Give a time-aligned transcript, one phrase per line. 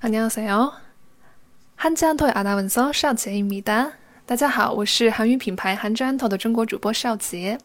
[0.00, 3.92] 안녕하세요，한지한토의아나운서邵杰입니다。
[4.26, 7.58] 大家好，我是韩语品牌韩之安头的中国主播邵杰。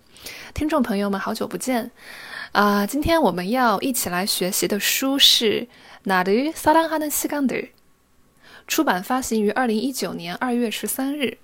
[0.54, 1.92] 听众朋友们，好久不见
[2.52, 2.86] 啊！
[2.86, 5.68] 今天我们要一起来学习的书是《
[6.06, 7.68] 나를사랑하는시간들》，
[8.68, 11.38] 出版发行于二零一九年二月十三日。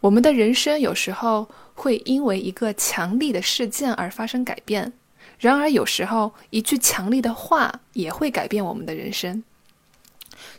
[0.00, 4.92] 我们的人生有时候会因为一个强力的事件而发生改变。
[5.37, 9.43] 然而，有时候一句强力的话也会改变我们的人生。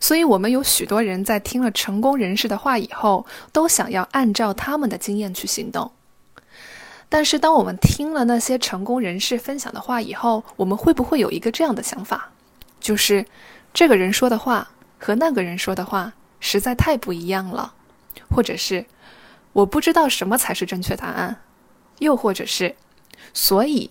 [0.00, 5.90] 所以，我们有许多人在听了成功人士的话以后，都想要按照他们的经验去行动。
[7.08, 12.30] 但是，当我们听了那些成功人士分享的话以后，我们会不会有一个这样的想法，
[12.80, 13.24] 就是
[13.72, 14.68] 这个人说的话
[14.98, 17.74] 和那个人说的话实在太不一样了，
[18.28, 18.84] 或者是
[19.52, 21.40] 我不知道什么才是正确答案，
[22.00, 22.76] 又或者是
[23.32, 23.90] 所以。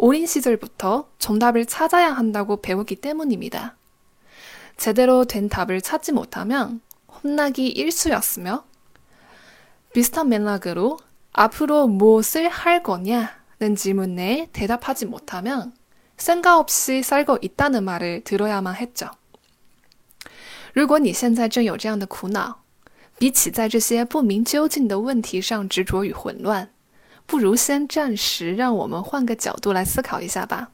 [0.00, 3.76] 어린 시절부터 정답을 찾아야 한다고 배우기 때문입니다.
[4.76, 8.64] 제대로 된 답을 찾지 못하면 혼나기 일쑤였으며
[9.94, 10.98] 비슷한 맥락으로
[11.32, 15.72] 앞으로 무엇을 할 거냐는 질문에 대답하지 못하면
[16.18, 19.10] 생각 없이 살고 있다는 말을 들어야만 했죠.
[20.74, 22.56] 如果你现在正有这样的苦恼，
[23.18, 26.70] 比起在这些不明究竟的问题上执着与混乱，
[27.31, 30.69] 不如先暂时让我们换个角度来思考一下吧。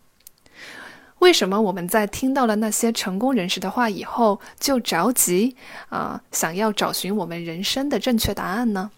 [1.20, 5.56] 为什么我们在听到了那些成功人士的话以后，就着急
[5.90, 8.90] 啊，想要找寻我们人生的正确答案呢？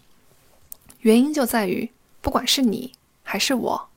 [1.00, 1.90] 原因就在于，
[2.22, 3.88] 不管是你还是我，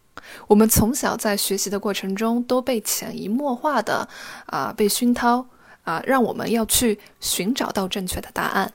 [0.48, 4.10] 我们从小在学习的过程中都被潜移默化的
[4.48, 5.46] 啊被熏陶
[5.86, 8.74] 啊，让我们要去寻找到正确的答案。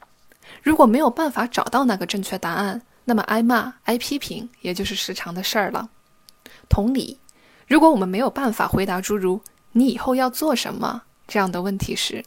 [0.63, 5.90] 如果没有办法找到那个正确答案，那么挨骂、挨批评，也就是时常的事儿了。
[6.70, 7.20] 同理，
[7.68, 9.42] 如果我们没有办法回答诸如“
[9.74, 12.24] 你以后要做什么”这样的问题时，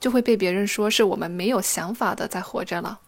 [0.00, 3.00] 就会被别人说是我们没有想法的在活着了。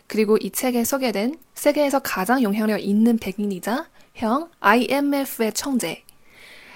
[0.07, 6.03] 그리고 이 책에 소개된 세계에서 가장 영향력 있는 백인이자 형 IMF의 청재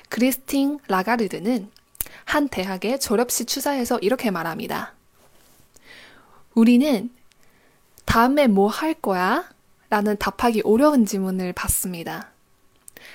[0.09, 1.69] 크리스틴 라가르드는
[2.25, 4.93] 한 대학의 졸업식 추사에서 이렇게 말합니다.
[6.53, 7.09] 우리는
[8.05, 9.49] 다음에 뭐 할 거야?
[9.89, 12.31] 라는 답하기 어려운 질문을 받습니다.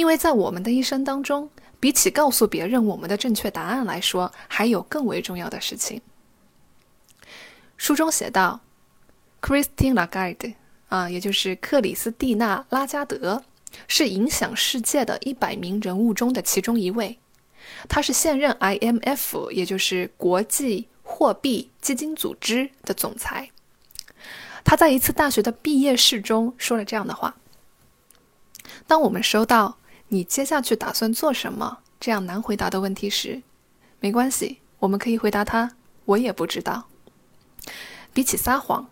[0.00, 6.00] 因为在我们的一生当中，比起告诉别人我们的正确答案来说，还有更为重要的事情。
[7.76, 8.60] 书中写道
[9.42, 10.54] ，Christine Lagarde
[10.88, 13.44] 啊，也就是克里斯蒂娜·拉加德，
[13.88, 17.18] 是影响世界的一百名人物中的其中一位。
[17.86, 23.50] 他是现任 IMF，也就是国际货币基金组织的总裁。
[24.64, 27.36] 他在一次大学的毕业式中说了这样的话
[28.88, 29.76] ：“当我们收到
[30.09, 33.41] ‘你接下去打算做什么’这样难回答的问题时，
[33.99, 35.71] 没关系，我们可以回答他：‘
[36.05, 36.87] 我也不知道。’
[38.13, 38.87] 比起撒谎，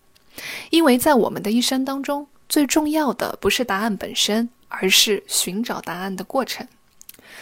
[0.71, 6.67] 因为在我们的一生当中，最重要的不是答案本身，而是寻找答案的过程。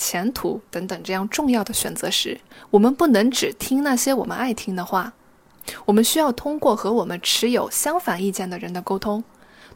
[0.00, 5.12] 前途等等这样重要的选择时，我们不能只听那些我们爱听的话。
[5.84, 9.22] 我们需要通过和我们持有相反意见的人的沟通，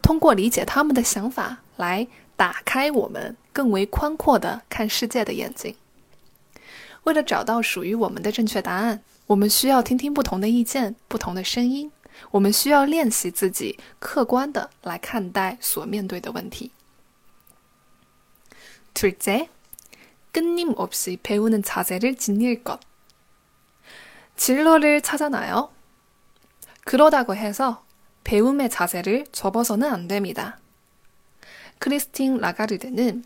[0.01, 5.77] 通过理解他们的想法来打开我们更为宽阔的看世界的眼睛。
[7.03, 11.93] 为了找到属于我们的正确答案，我们需要听听不同的意见、不同的声音。
[12.31, 16.73] 我们需要练习自己客观的来看待所面对的问题。
[18.95, 19.49] Today.
[20.35, 22.81] 끊임없이 배우는 자세를 지닐 것.
[24.37, 25.71] 진로를 찾아나요?
[26.85, 27.85] 그러다고 해서
[28.25, 30.59] 배움의 자세를 접어서는 안 됩니다.
[31.79, 33.25] 크리스틴 라가르드는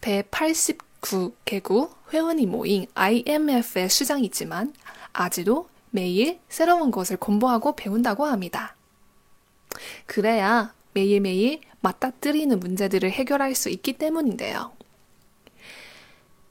[0.00, 4.74] 189개국 회원이 모인 IMF의 수장이지만
[5.12, 8.74] 아직도 매일 새로운 것을 공부하고 배운다고 합니다.
[10.06, 14.72] 그래야 매일매일 맞닥뜨리는 문제들을 해결할 수 있기 때문인데요.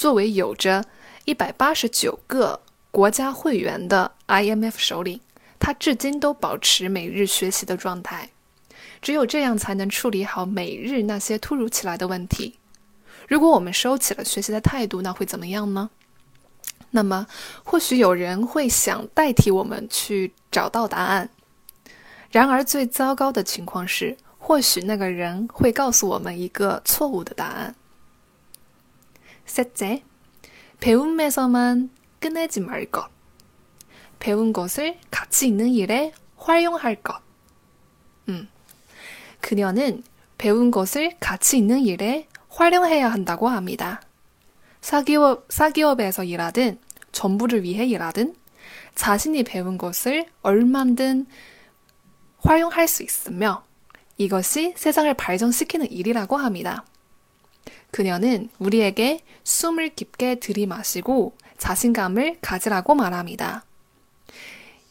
[0.00, 0.82] 作为有着
[1.26, 5.20] 一百八十九个国家会员的 IMF 首领，
[5.58, 8.30] 他至今都保持每日学习的状态。
[9.02, 12.58] 只有这样，才能处理好每日那些突如其来的问题。
[13.28, 15.90] 如果我们收起了学习的态度，那会怎么样呢？
[16.92, 17.26] 那么，
[17.62, 21.28] 或许有人会想代替我们去找到答案。
[22.30, 27.74] 然而，最糟糕的情况是，或许那个人会告诉我们一个错误的答案。
[29.50, 30.02] 셋째,
[30.78, 31.90] 배움에서만
[32.20, 33.08] 끝내지 말 것.
[34.18, 37.20] 배운 것을 가치 있는 일에 활용할 것.
[38.28, 38.48] 음.
[39.40, 40.02] 그녀는
[40.38, 44.00] 배운 것을 가치 있는 일에 활용해야 한다고 합니다.
[44.80, 46.78] 사기업, 사기업에서 일하든
[47.12, 48.34] 전부를 위해 일하든
[48.94, 51.26] 자신이 배운 것을 얼만든
[52.38, 53.64] 활용할 수 있으며
[54.16, 56.84] 이것이 세상을 발전시키는 일이라고 합니다.
[57.91, 63.63] 그녀는 우리에게 숨을 깊게 들이마시고 자신감을 가지라고 말합니다.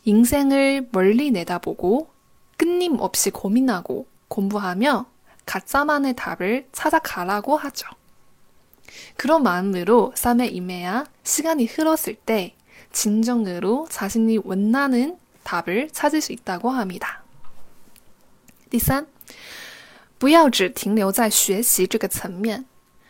[0.05, 2.09] 인생을 멀리 내다보고
[2.57, 5.07] 끊임없이 고민하고 공부하며
[5.47, 7.87] 가짜만의 답을 찾아가라고 하죠.
[9.17, 12.55] 그런 마음으로 삶에 임해야 시간이 흘렀을 때
[12.93, 17.23] 진정으로 자신이 원하는 답을 찾을 수 있다고 합니다.
[18.71, 19.07] 第三，
[20.19, 22.65] 不要只停留在学习这个层面，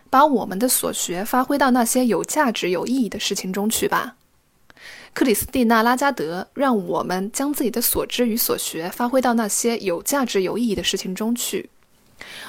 [0.09, 4.15] 把我们的所学发挥到那些有价值、有意义的事情中去吧。
[5.13, 11.69] 克里斯蒂娜·拉加德让我们将自己的所知与所学发挥到那些有价值、有意义的事情中去。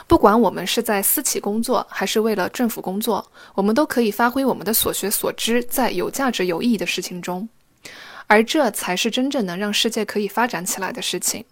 [0.07, 7.49] 不管我们是在私企工作，还是为了政府工作，我们都可以发挥我们的所学所知在有价值、有意义的事情中，
[8.27, 11.45] 而这才是真正能让世界可以发展起来的事情。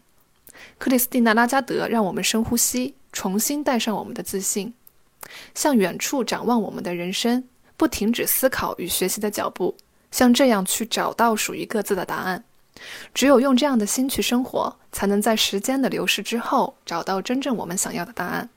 [0.78, 4.74] 克里斯蒂娜·拉加德让我们深呼吸，重新带上我们的自信，
[5.55, 7.43] 向远处展望我们的人生，
[7.77, 9.77] 不停止思考与学习的脚步。
[10.11, 12.43] 像这样去找到属于各自的答案，
[13.13, 18.49] 只有用这样的心去生活，才能在时间的流逝之后找到真正我们想要的答案。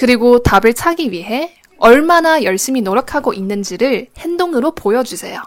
[0.01, 5.39] 그리고 답을 찾기 위해 얼마나 열심히 노력하고 있는지를 행동으로 보여주세요.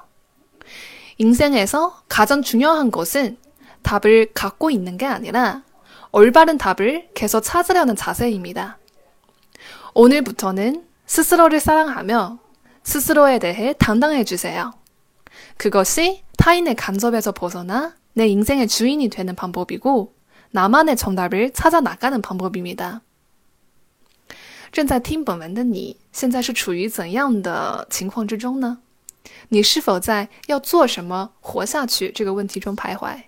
[1.18, 3.37] 인생에서 가장 중요한 것은
[3.82, 5.64] 답을 갖고 있는 게 아니라
[6.12, 8.78] 올바른 답을 계속 찾으려는 자세입니다.
[9.92, 12.38] 오늘부터는 스스로를 사랑하며
[12.84, 14.70] 스스로에 대해 당당해 주세요.
[15.56, 20.14] 그것이 타인의 간섭에서 벗어나 내 인생의 주인이 되는 방법이고
[20.52, 23.00] 나만의 정답을 찾아 나가는 방법입니다.
[24.75, 28.78] 正在听本文的你，现在是处于怎样的情况之中呢？
[29.50, 33.23] 你是否在要做什么活下去这个问题中徘徊？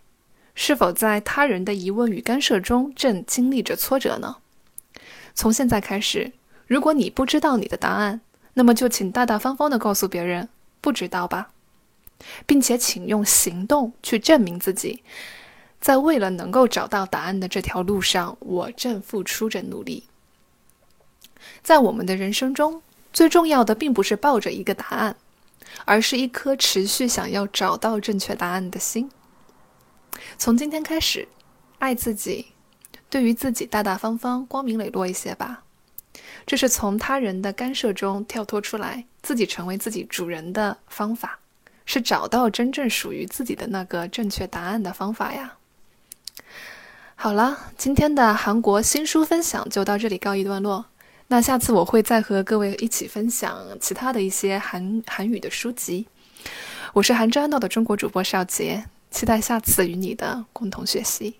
[0.56, 4.38] 是否在他人的疑问与干涉中正经历着挫折呢？
[5.36, 6.32] 从现在开始，
[6.66, 8.20] 如果你不知道你的答案，
[8.54, 10.48] 那么就请大大方方地告诉别人
[10.80, 11.50] 不知道吧，
[12.44, 15.04] 并且请用行动去证明自己，
[15.80, 20.02] 在为了能够找到答案的这条路上，我正付出着努力。
[21.62, 25.16] 在我们的人生中，最重要的并不是抱着一个答案，
[25.84, 29.10] 而是一颗持续想要找到正确答案的心。
[30.38, 31.28] 从今天开始，
[31.78, 32.46] 爱自己，
[33.08, 35.62] 对于自己大大方方、光明磊落一些吧。
[36.46, 41.38] 这是从他人的干涉中跳脱出来，自己成为自己主人的方法，
[41.84, 45.54] 是找到真正属于自己的那个正确答案的方法呀。
[47.14, 50.86] 好了，今天的韩国新书分享就到这里告一段落。
[51.28, 56.06] 那下次我会再和各位一起分享其他的一些韩韩语的书籍。
[56.92, 61.34] 我是韩之安道的中国主播邵杰，期待下次与你的共同学习。